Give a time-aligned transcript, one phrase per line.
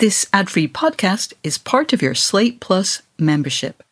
[0.00, 3.82] This ad free podcast is part of your Slate Plus membership.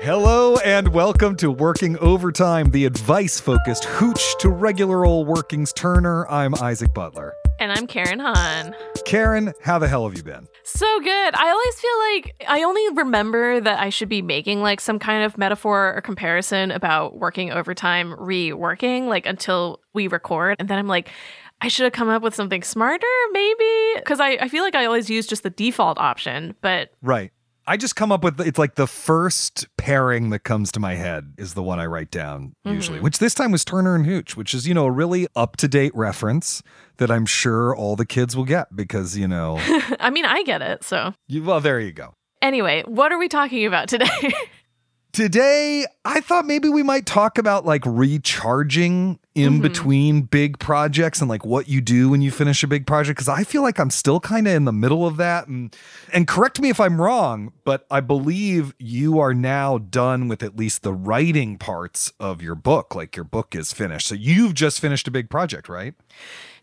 [0.00, 6.26] Hello and welcome to Working Overtime, the advice focused hooch to regular old workings Turner.
[6.28, 7.32] I'm Isaac Butler.
[7.58, 8.74] And I'm Karen Han.
[9.06, 10.46] Karen, how the hell have you been?
[10.62, 11.34] So good.
[11.34, 15.24] I always feel like I only remember that I should be making like some kind
[15.24, 20.56] of metaphor or comparison about working overtime, reworking, like until we record.
[20.58, 21.10] And then I'm like,
[21.62, 23.94] I should have come up with something smarter, maybe.
[23.96, 26.90] Because I, I feel like I always use just the default option, but.
[27.00, 27.32] Right.
[27.68, 31.32] I just come up with it's like the first pairing that comes to my head
[31.36, 33.02] is the one I write down usually, Mhm.
[33.02, 35.66] which this time was Turner and Hooch, which is, you know, a really up to
[35.68, 36.62] date reference
[36.98, 39.56] that I'm sure all the kids will get because, you know,
[40.00, 40.84] I mean, I get it.
[40.84, 42.14] So, you, well, there you go.
[42.40, 44.06] anyway, what are we talking about today?
[45.12, 49.62] Today, I thought maybe we might talk about like recharging in Mhm.
[49.62, 53.28] between big projects and like what you do when you finish a big project cuz
[53.28, 55.74] I feel like I'm still kind of in the middle of that and
[56.12, 60.56] and correct me if I'm wrong, but I believe you are now done with at
[60.56, 64.06] least the writing parts of your book, like your book is finished.
[64.08, 65.94] So you've just finished a big project, right?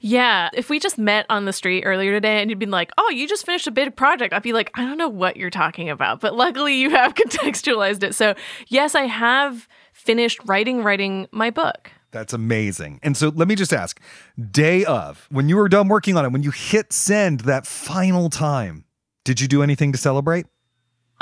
[0.05, 0.49] yeah.
[0.53, 3.25] If we just met on the street earlier today and you'd been like, oh, you
[3.25, 6.19] just finished a big project, I'd be like, I don't know what you're talking about.
[6.19, 8.13] But luckily, you have contextualized it.
[8.13, 8.35] So,
[8.67, 11.91] yes, I have finished writing, writing my book.
[12.14, 13.00] That's amazing.
[13.02, 14.00] And so let me just ask,
[14.39, 18.30] day of, when you were done working on it, when you hit send that final
[18.30, 18.86] time,
[19.25, 20.45] did you do anything to celebrate?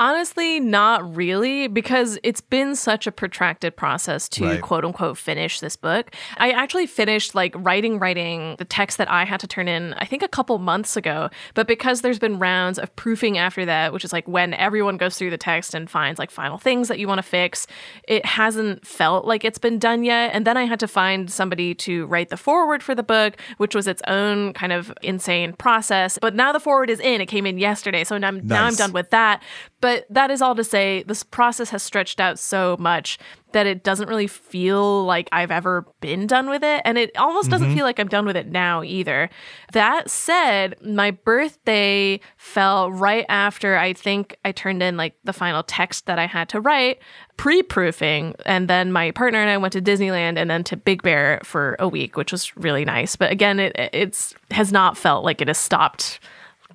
[0.00, 4.60] Honestly, not really, because it's been such a protracted process to Right.
[4.60, 6.12] quote unquote finish this book.
[6.38, 10.04] I actually finished like writing, writing the text that I had to turn in, I
[10.04, 11.30] think a couple months ago.
[11.54, 15.16] But because there's been rounds of proofing after that, which is like when everyone goes
[15.16, 17.68] through the text and finds like final things that you want to fix,
[18.08, 20.30] it hasn't felt like it's been done yet.
[20.34, 23.74] And then I had to find somebody to write the foreword for the book, which
[23.74, 26.18] was its own kind of insane process.
[26.20, 27.20] But now the foreword is in.
[27.20, 28.02] It came in yesterday.
[28.02, 29.42] So now, I'm now I'm done with that.
[29.82, 33.18] But that is all to say, this process has stretched out so much
[33.50, 36.82] that it doesn't really feel like I've ever been done with it.
[36.84, 37.76] And it almost doesn't mm-hmm.
[37.76, 39.28] feel like I'm done with it now either.
[39.72, 45.64] That said, my birthday fell right after I think I turned in like the final
[45.64, 47.00] text that I had to write,
[47.36, 48.36] pre proofing.
[48.46, 51.74] And then my partner and I went to Disneyland and then to Big Bear for
[51.80, 53.16] a week, which was really nice.
[53.16, 56.20] But again, it it's has not felt like it has stopped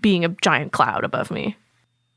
[0.01, 1.55] being a giant cloud above me.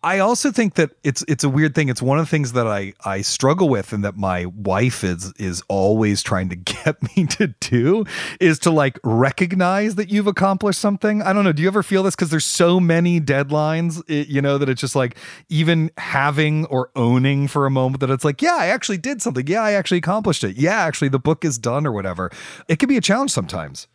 [0.03, 1.91] I also think that it's it's a weird thing.
[1.91, 5.33] It's one of the things that I I struggle with and that my wife is
[5.37, 8.05] is always trying to get me to do
[8.41, 11.21] is to like recognize that you've accomplished something.
[11.21, 11.53] I don't know.
[11.53, 14.81] Do you ever feel this cuz there's so many deadlines, it, you know, that it's
[14.81, 15.17] just like
[15.51, 19.47] even having or owning for a moment that it's like, yeah, I actually did something.
[19.47, 20.57] Yeah, I actually accomplished it.
[20.57, 22.31] Yeah, actually the book is done or whatever.
[22.69, 23.87] It can be a challenge sometimes.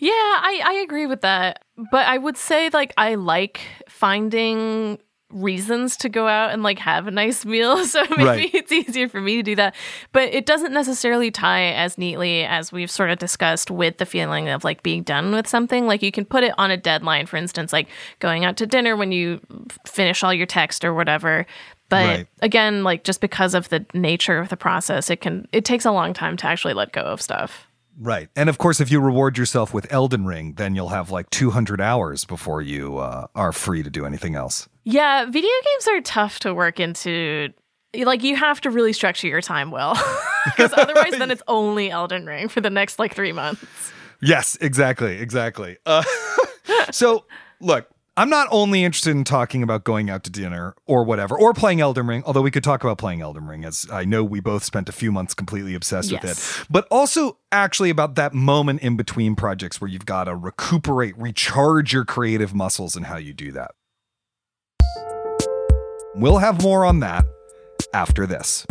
[0.00, 1.64] Yeah, I, I agree with that.
[1.92, 4.98] But I would say like I like finding
[5.32, 7.84] reasons to go out and like have a nice meal.
[7.84, 8.54] So maybe Right.
[8.54, 9.74] it's easier for me to do that.
[10.12, 14.48] But it doesn't necessarily tie as neatly as we've sort of discussed with the feeling
[14.48, 15.86] of like being done with something.
[15.86, 17.88] Like you can put it on a deadline, for instance, like
[18.18, 19.40] going out to dinner when you
[19.86, 21.46] finish all your text or whatever.
[21.88, 22.26] But Right.
[22.40, 25.92] again, like just because of the nature of the process, it can it takes a
[25.92, 27.66] long time to actually let go of stuff.
[27.98, 28.28] Right.
[28.34, 31.80] And of course, if you reward yourself with Elden Ring, then you'll have like 200
[31.80, 34.68] hours before you uh, are free to do anything else.
[34.84, 37.50] Yeah, video games are tough to work into.
[37.94, 39.94] Like you have to really structure your time well,
[40.44, 43.92] because otherwise, then it's only Elden Ring for the next like three months.
[44.22, 45.18] Yes, exactly.
[45.18, 45.76] Exactly.
[45.84, 46.04] Uh,
[46.90, 47.26] so,
[47.60, 51.54] look, I'm not only interested in talking about going out to dinner or whatever, or
[51.54, 54.38] playing Elden Ring, although we could talk about playing Elden Ring, as I know we
[54.38, 58.82] both spent a few months completely obsessed with it, but also actually about that moment
[58.82, 63.32] in between projects where you've got to recuperate, recharge your creative muscles, and how you
[63.32, 63.70] do that.
[66.14, 67.24] We'll have more on that
[67.94, 68.66] after this.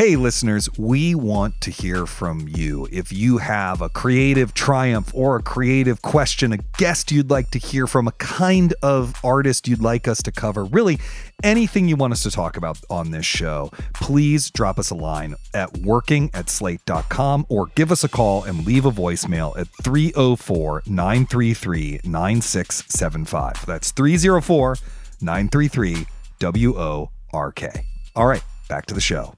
[0.00, 2.88] Hey, listeners, we want to hear from you.
[2.90, 7.58] If you have a creative triumph or a creative question, a guest you'd like to
[7.58, 10.98] hear from, a kind of artist you'd like us to cover, really
[11.42, 15.34] anything you want us to talk about on this show, please drop us a line
[15.52, 20.84] at working at slate.com or give us a call and leave a voicemail at 304
[20.86, 23.66] 933 9675.
[23.66, 24.76] That's 304
[25.20, 26.06] 933
[26.38, 27.84] W O R K.
[28.16, 29.34] All right, back to the show.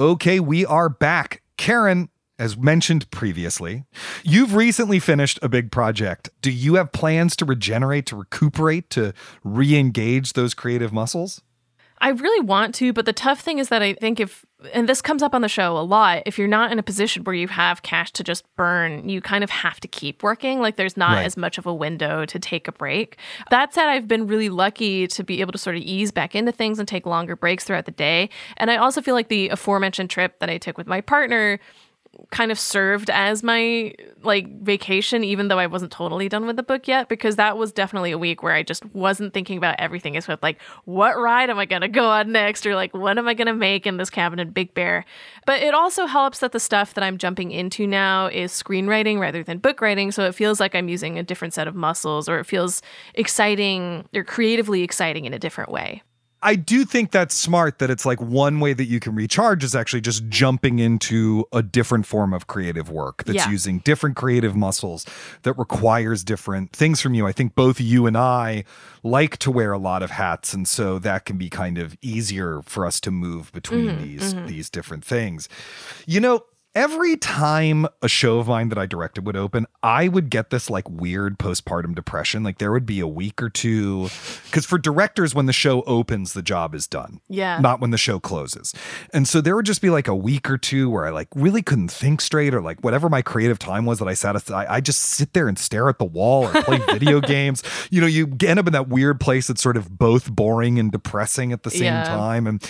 [0.00, 1.42] Okay, we are back.
[1.56, 2.08] Karen,
[2.38, 3.84] as mentioned previously,
[4.22, 6.30] you've recently finished a big project.
[6.40, 9.12] Do you have plans to regenerate, to recuperate, to
[9.42, 11.42] re engage those creative muscles?
[12.00, 15.02] I really want to, but the tough thing is that I think if, and this
[15.02, 17.48] comes up on the show a lot, if you're not in a position where you
[17.48, 20.60] have cash to just burn, you kind of have to keep working.
[20.60, 21.26] Like there's not Right.
[21.26, 23.16] as much of a window to take a break.
[23.50, 26.52] That said, I've been really lucky to be able to sort of ease back into
[26.52, 28.30] things and take longer breaks throughout the day.
[28.56, 31.58] And I also feel like the aforementioned trip that I took with my partner
[32.30, 36.62] kind of served as my like vacation even though I wasn't totally done with the
[36.62, 40.16] book yet because that was definitely a week where I just wasn't thinking about everything.
[40.16, 42.66] As with like what ride am I going to go on next?
[42.66, 45.04] Or like what am I going to make in this cabin in Big Bear?
[45.46, 49.42] But it also helps that the stuff that I'm jumping into now is screenwriting rather
[49.42, 52.38] than book writing so it feels like I'm using a different set of muscles or
[52.38, 52.82] it feels
[53.14, 56.02] exciting or creatively exciting in a different way
[56.42, 59.74] I do think that's smart that it's like one way that you can recharge is
[59.74, 63.50] actually just jumping into a different form of creative work that's Yeah.
[63.50, 65.04] using different creative muscles
[65.42, 67.26] that requires different things from you.
[67.26, 68.64] I think both you and I
[69.02, 72.62] like to wear a lot of hats and so that can be kind of easier
[72.64, 74.46] for us to move between mm-hmm, these mm-hmm.
[74.46, 75.48] these different things.
[76.06, 76.44] You know,
[76.78, 80.70] Every time a show of mine that I directed would open, I would get this
[80.70, 82.44] like weird postpartum depression.
[82.44, 84.10] Like there would be a week or two.
[84.44, 87.98] Because for directors, when the show opens, the job is done yeah not when the
[87.98, 88.72] show closes.
[89.12, 91.62] And so there would just be like a week or two where I like really
[91.62, 94.80] couldn't think straight or like whatever my creative time was that I sat aside, I
[94.80, 97.64] just sit there and stare at the wall or play video games.
[97.90, 100.92] You know, you end up in that weird place that's sort of both boring and
[100.92, 102.04] depressing at the same Yeah.
[102.04, 102.46] time.
[102.46, 102.62] And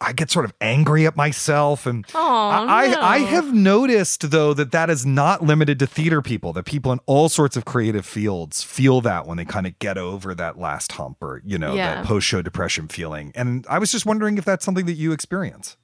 [0.00, 1.84] I get sort of angry at myself.
[1.84, 3.00] And I, no.
[3.00, 7.00] I have noticed though that that is not limited to theater people, that people in
[7.06, 10.92] all sorts of creative fields feel that when they kind of get over that last
[10.92, 11.96] hump or, you know, Yeah.
[11.96, 13.32] that post show depression feeling.
[13.34, 15.76] And I was just wondering if that's something that you experience.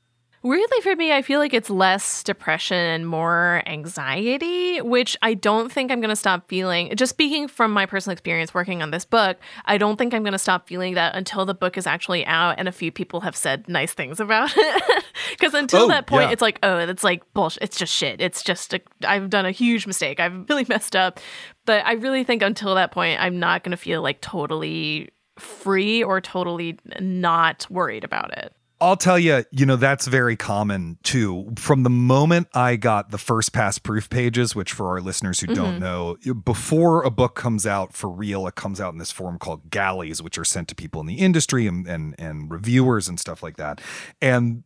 [0.44, 5.70] Weirdly for me, I feel like it's less depression and more anxiety, which I don't
[5.70, 6.92] think I'm going to stop feeling.
[6.96, 10.32] Just speaking from my personal experience working on this book, I don't think I'm going
[10.32, 13.36] to stop feeling that until the book is actually out and a few people have
[13.36, 15.04] said nice things about it.
[15.30, 16.32] Because until Oh, that point, yeah.
[16.32, 17.62] it's like, oh, it's like bullshit.
[17.62, 18.20] It's just shit.
[18.20, 20.18] It's just, a, I've done a huge mistake.
[20.18, 21.20] I've really messed up.
[21.66, 26.02] But I really think until that point, I'm not going to feel like totally free
[26.02, 28.52] or totally not worried about it.
[28.82, 31.52] I'll tell you, you know, that's very common too.
[31.56, 35.46] From the moment I got the first pass proof pages, which for our listeners who
[35.46, 36.24] don't mm-hmm.
[36.26, 39.70] know, before a book comes out for real, it comes out in this form called
[39.70, 43.42] galleys, which are sent to people in the industry and and, and reviewers and stuff
[43.42, 43.80] like that.
[44.20, 44.64] And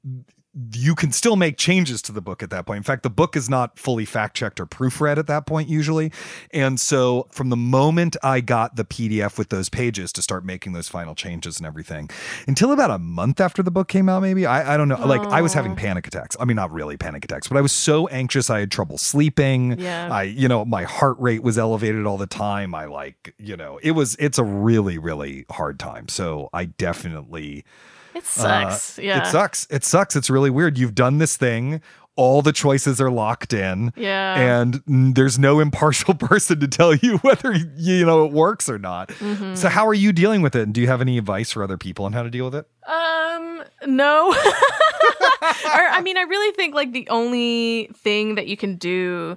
[0.73, 2.79] you can still make changes to the book at that point.
[2.79, 6.11] In fact, the book is not fully fact checked or proofread at that point, usually.
[6.51, 10.73] And so, from the moment I got the PDF with those pages to start making
[10.73, 12.09] those final changes and everything,
[12.47, 15.05] until about a month after the book came out, maybe I, I don't know.
[15.05, 16.37] Like, I was having panic attacks.
[16.41, 18.49] I mean, not really panic attacks, but I was so anxious.
[18.49, 19.79] I had trouble sleeping.
[19.79, 20.09] Yeah.
[20.11, 22.75] I, you know, my heart rate was elevated all the time.
[22.75, 26.09] I like, you know, it was, it's a really, really hard time.
[26.09, 27.65] So, I definitely.
[28.17, 28.99] It sucks.
[28.99, 29.21] Uh, yeah.
[29.21, 29.67] It sucks.
[29.71, 30.17] It sucks.
[30.17, 30.79] It's really weird.
[30.79, 31.83] You've done this thing.
[32.17, 33.93] All the choices are locked in.
[33.95, 34.63] Yeah.
[34.63, 34.83] And
[35.15, 39.11] there's no impartial person to tell you whether you know it works or not.
[39.11, 39.55] Mm-hmm.
[39.55, 40.63] So how are you dealing with it?
[40.63, 42.67] And do you have any advice for other people on how to deal with it?
[42.89, 44.29] Um, no.
[44.33, 44.35] or
[45.43, 49.37] I mean, I really think like the only thing that you can do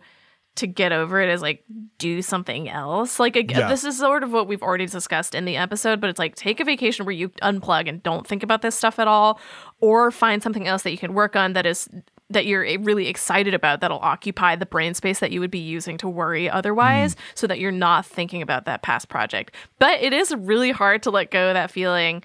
[0.59, 1.63] to get over it is like
[1.97, 3.19] do something else.
[3.19, 3.67] Like Yeah.
[3.67, 6.59] this is sort of what we've already discussed in the episode, but it's like take
[6.59, 9.39] a vacation where you unplug and don't think about this stuff at all
[9.81, 11.89] or find something else that you can work on that is
[12.29, 15.59] that you're eh, really excited about that'll occupy the brain space that you would be
[15.59, 19.55] using to worry otherwise so that you're not thinking about that past project.
[19.79, 22.23] But it is really hard to let go of that feeling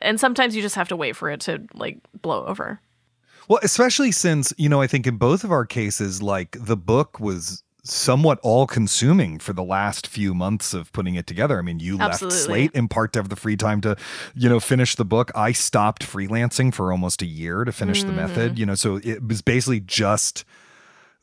[0.00, 2.80] and sometimes you just have to wait for it to like blow over.
[3.48, 7.20] Well, especially since, you know, I think in both of our cases, like the book
[7.20, 11.58] was somewhat all consuming for the last few months of putting it together.
[11.58, 12.36] I mean, you Absolutely.
[12.36, 13.96] left Slate in part to have the free time to,
[14.34, 15.30] you know, finish the book.
[15.34, 18.58] I stopped freelancing for almost a year to finish the method, mm.
[18.58, 20.44] you know, so it was basically just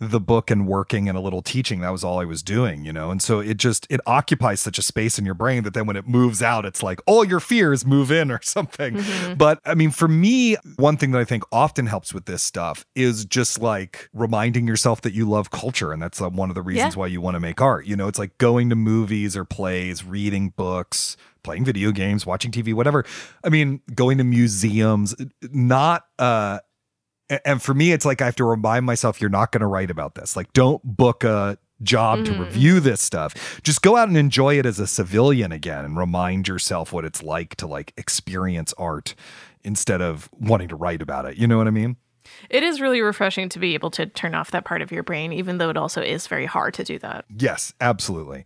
[0.04, 2.92] the book and working and a little teaching that was all i was doing you
[2.92, 3.12] know?
[3.12, 5.96] And so it just it occupies such a space in your brain that then when
[5.96, 9.00] it moves out it's like all your fears move in or something.
[9.38, 12.84] But i mean for me one thing that i think often helps with this stuff
[12.96, 16.64] is just like reminding yourself that you love culture and that's uh, one of the
[16.64, 17.00] reasons Yeah.
[17.00, 18.08] why you want to make art you know?
[18.08, 23.06] It's like going to movies or plays reading books playing video games watching tv whatever.
[23.44, 25.14] I mean going to museums
[25.52, 26.60] not uh
[27.46, 29.92] and for me it's like i have to remind myself you're not going to write
[29.92, 32.40] about this like don't book a job to mm.
[32.40, 36.48] review this stuff just go out and enjoy it as a civilian again and remind
[36.48, 39.16] yourself what it's like to like experience art
[39.64, 41.96] instead of wanting to write about it you know what i mean
[42.50, 45.34] It is really refreshing to be able to turn off that part of your brain,
[45.34, 47.26] even though it also is very hard to do that.
[47.36, 48.46] yes absolutely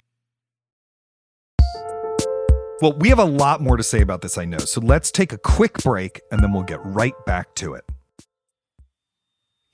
[2.81, 4.57] Well, we have a lot more to say about this, I know.
[4.57, 7.85] So let's take a quick break and then we'll get right back to it.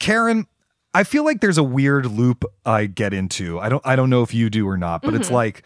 [0.02, 0.48] Karen,
[0.94, 3.60] I feel like there's a weird loop I get into.
[3.60, 5.22] I don't I don't know if you do or not, but mm-hmm.
[5.22, 5.64] it's like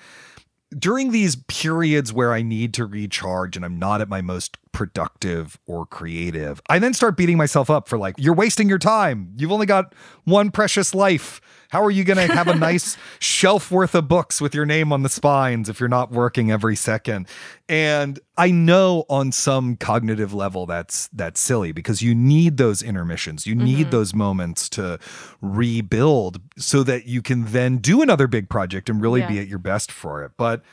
[0.77, 5.57] during these periods where I need to recharge and I'm not at my most productive
[5.67, 9.33] or creative, I then start beating myself up for like, you're wasting your time.
[9.37, 11.39] You've only got one precious life.
[11.69, 14.91] How are you going to have a nice shelf worth of books with your name
[14.91, 17.27] on the spines if you're not working every second?
[17.69, 23.47] And I know on some cognitive level that's that's silly because you need those intermissions.
[23.47, 23.89] You need mm-hmm.
[23.91, 24.99] those moments to
[25.41, 29.29] rebuild so that you can then do another big project and really yeah.
[29.29, 30.33] be at your best for it.
[30.35, 30.63] But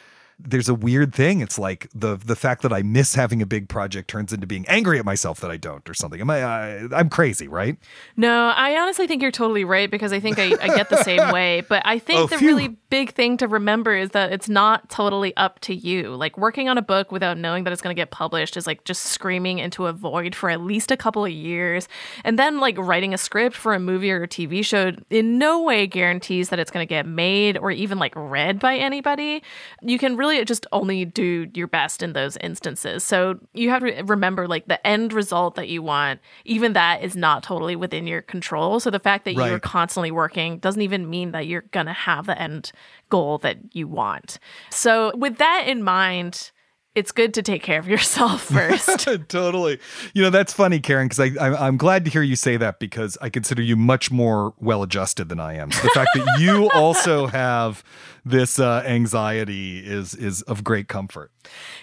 [0.45, 1.41] there's a weird thing.
[1.41, 4.67] It's like the the fact that I miss having a big project turns into being
[4.69, 6.21] angry at myself that I don't or something.
[6.21, 6.43] Am I?
[6.43, 7.77] I am crazy, right?
[8.17, 11.33] No, I honestly think you're totally right because I think I, I get the same
[11.33, 11.63] way.
[11.69, 12.49] But I think oh, the phew.
[12.49, 16.15] really big thing to remember is that it's not totally up to you.
[16.15, 18.85] Like working on a book without knowing that it's going to get published is like
[18.85, 21.89] just screaming into a void for at least a couple of years,
[22.25, 25.63] and then like writing a script for a movie or a TV show in no
[25.63, 29.43] way guarantees that it's going to get made or even like read by anybody.
[29.83, 33.05] You can really really just only do your best in those instances.
[33.05, 37.17] So you have to remember like the end result that you want, even that is
[37.17, 38.81] not totally within your control.
[38.81, 39.51] So the fact that right.
[39.51, 42.73] you're constantly working doesn't even mean that you're going to have the end
[43.09, 44.39] goal that you want.
[44.71, 46.51] So with that in mind,
[46.95, 49.09] it's good to take care of yourself first.
[49.29, 49.79] totally.
[50.15, 52.79] You know, that's funny, Karen, because I, I, am glad to hear you say that
[52.79, 55.71] because I consider you much more well adjusted than I am.
[55.71, 57.83] So the fact that you also have
[58.25, 61.31] this uh, anxiety is is of great comfort.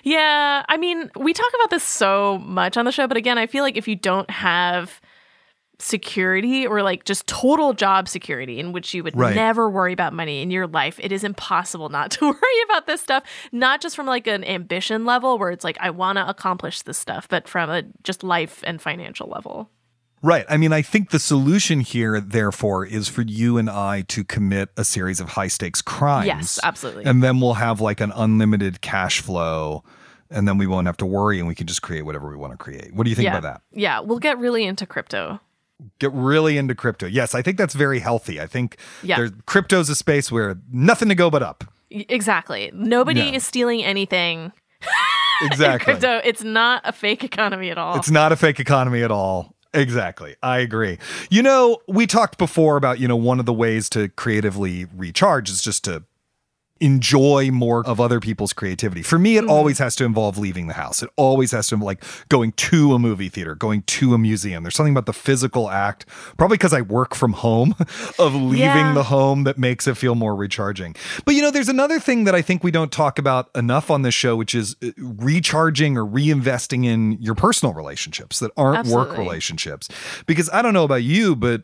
[0.03, 0.63] Yeah.
[0.69, 3.63] I mean, we talk about this so much on the show, but again, I feel
[3.63, 5.01] like if you don't have
[5.79, 9.33] security or like just total job security in which you would right.
[9.33, 13.01] never worry about money in your life it is impossible not to worry about this
[13.01, 16.81] stuff not just from like an ambition level where it's like i want to accomplish
[16.81, 19.69] this stuff but from a just life and financial level
[20.21, 20.45] Right.
[20.49, 24.67] I mean, I think the solution here, therefore, is for you and I to commit
[24.75, 26.27] a series of high stakes crimes.
[26.27, 27.05] Yes, absolutely.
[27.05, 29.81] And then we'll have like an unlimited cash flow
[30.29, 32.51] and then we won't have to worry and we can just create whatever we want
[32.51, 32.93] to create.
[32.93, 33.37] What do you think yeah.
[33.37, 33.61] about that?
[33.71, 35.39] Yeah, we'll get really into crypto
[35.99, 37.05] get really into crypto.
[37.05, 38.39] Yes, I think that's very healthy.
[38.39, 39.27] I think yeah.
[39.45, 41.63] crypto's a space where nothing to go but up.
[41.89, 42.71] Exactly.
[42.73, 43.31] Nobody yeah.
[43.31, 44.51] is stealing anything.
[45.41, 45.93] Exactly.
[45.93, 47.95] crypto, it's not a fake economy at all.
[47.95, 49.55] It's not a fake economy at all.
[49.73, 50.35] Exactly.
[50.43, 50.97] I agree.
[51.29, 55.49] You know, we talked before about, you know, one of the ways to creatively recharge
[55.49, 56.03] is just to
[56.81, 59.01] enjoy more of other people's creativity.
[59.01, 59.49] For me, it mm-hmm.
[59.49, 61.03] always has to involve leaving the house.
[61.03, 64.63] It always has to like going to a movie theater, going to a museum.
[64.63, 66.05] There's something about the physical act,
[66.37, 67.75] probably because I work from home,
[68.19, 68.93] of leaving yeah.
[68.93, 70.95] the home that makes it feel more recharging.
[71.25, 74.01] But you know, there's another thing that I think we don't talk about enough on
[74.01, 79.09] this show, which is uh, recharging or reinvesting in your personal relationships that aren't Absolutely.
[79.09, 79.89] work relationships.
[80.25, 81.63] Because I don't know about you, but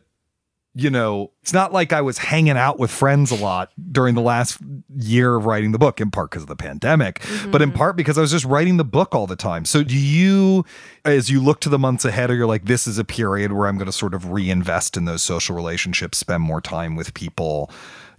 [0.78, 4.20] you know, it's not like I was hanging out with friends a lot during the
[4.20, 4.58] last
[4.94, 7.50] year of writing the book, in part because of the pandemic, mm-hmm.
[7.50, 9.64] but in part because I was just writing the book all the time.
[9.64, 10.66] So, do you,
[11.02, 13.68] as you look to the months ahead, or you're like, this is a period where
[13.68, 17.70] I'm going to sort of reinvest in those social relationships, spend more time with people,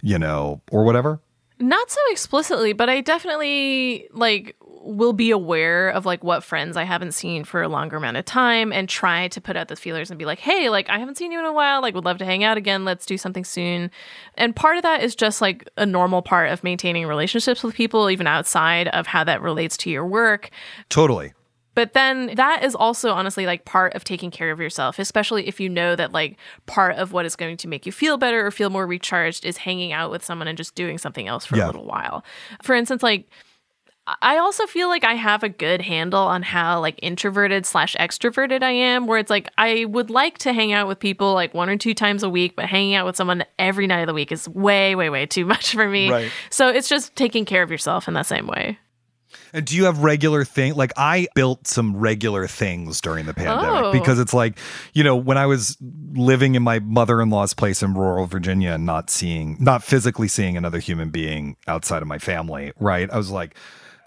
[0.02, 1.20] you know, or whatever?
[1.60, 4.56] Not so explicitly, but I definitely like
[4.88, 8.24] will be aware of like what friends I haven't seen for a longer amount of
[8.24, 11.18] time and try to put out the feelers and be like, hey, like I haven't
[11.18, 13.44] seen you in a while, like would love to hang out again, let's do something
[13.44, 13.90] soon.
[14.36, 18.08] And part of that is just like a normal part of maintaining relationships with people,
[18.08, 20.50] even outside of how that relates to your work.
[20.88, 21.34] Totally.
[21.74, 25.60] But then that is also honestly like part of taking care of yourself, especially if
[25.60, 28.50] you know that like part of what is going to make you feel better or
[28.50, 31.66] feel more recharged is hanging out with someone and just doing something else for yeah.
[31.66, 32.24] a little while.
[32.62, 33.28] For instance, like
[34.22, 38.62] I also feel like I have a good handle on how like introverted slash extroverted
[38.62, 41.68] I am, where it's like I would like to hang out with people like one
[41.68, 44.32] or two times a week, but hanging out with someone every night of the week
[44.32, 46.10] is way, way, way too much for me.
[46.10, 46.32] Right.
[46.50, 48.78] So it's just taking care of yourself in that same way.
[49.52, 50.74] And do you have regular thing?
[50.74, 53.92] Like I built some regular things during the pandemic oh.
[53.92, 54.58] because it's like,
[54.92, 55.76] you know, when I was
[56.12, 60.78] living in my mother-in-law's place in rural Virginia and not seeing, not physically seeing another
[60.78, 63.10] human being outside of my family, right?
[63.10, 63.54] I was like,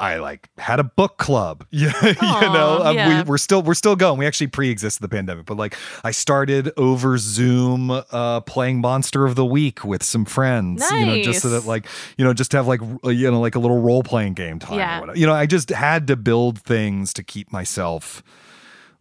[0.01, 1.65] I like had a book club.
[1.81, 1.93] Yeah.
[2.03, 3.23] You know, um, yeah.
[3.23, 4.19] we, we're still we're still going.
[4.19, 9.35] We actually pre-existed the pandemic, but like I started over Zoom uh, playing Monster of
[9.35, 10.81] the Week with some friends.
[10.81, 10.91] Nice.
[10.91, 13.55] You know, just so that like you know, just to have like you know like
[13.55, 14.77] a little role playing game time.
[14.77, 14.97] Yeah.
[14.97, 15.19] Or whatever.
[15.19, 18.21] You know, I just had to build things to keep myself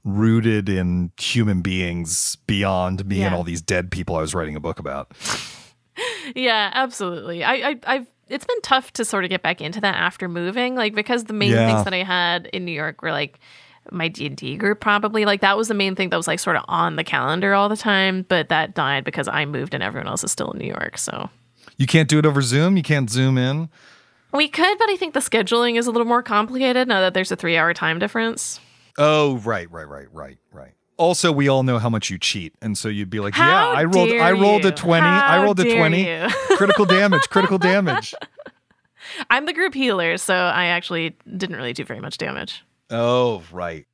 [0.05, 3.27] rooted in human beings beyond me yeah.
[3.27, 5.13] and all these dead people I was writing a book about.
[6.35, 7.45] yeah, absolutely.
[7.45, 10.75] I, I I've it's been tough to sort of get back into that after moving,
[10.77, 11.67] like because the main Yeah.
[11.67, 13.39] things that I had in New York were like
[13.91, 16.65] my D&D group probably like that was the main thing that was like sort of
[16.69, 20.23] on the calendar all the time but that died because I moved and everyone else
[20.23, 21.29] is still in New York so
[21.79, 22.77] You can't do it over Zoom.
[22.77, 23.69] You can't zoom in.
[24.33, 27.33] we could but I think the scheduling is a little more complicated now that there's
[27.33, 28.61] a 3 hour time difference
[28.99, 30.73] Oh, right, right, right, right, right.
[31.01, 33.79] Also, we all know how much you cheat, and so you'd be like, How "Yeah,
[33.79, 34.75] I rolled, I rolled a you?
[34.75, 35.07] twenty.
[35.07, 36.05] I rolled a twenty.
[36.57, 37.23] critical damage.
[37.31, 38.15] Critical damage.
[39.31, 43.87] I'm the group healer so I actually didn't really do very much damage Oh, right.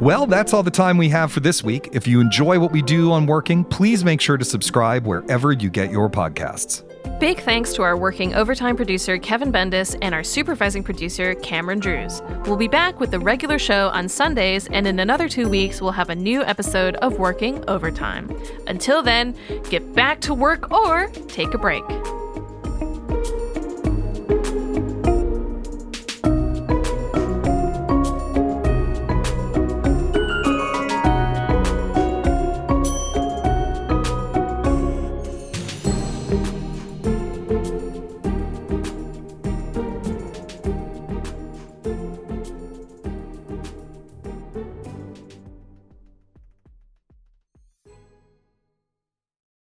[0.00, 1.88] Well, that's all the time we have for this week.
[1.92, 5.68] If you enjoy what we do on Working, please make sure to subscribe wherever you
[5.70, 6.84] get your podcasts.
[7.20, 12.20] Big thanks to our working overtime producer, Kevin Bendis, and our supervising producer, Cameron Drews.
[12.44, 15.92] We'll be back with the regular show on Sundays, and in another two weeks, we'll
[15.92, 18.36] have a new episode of Working Overtime.
[18.66, 19.34] Until then,
[19.70, 21.84] get back to work or take a break.